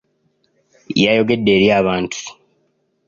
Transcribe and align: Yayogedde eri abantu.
Yayogedde 1.03 1.49
eri 1.57 1.67
abantu. 1.79 2.19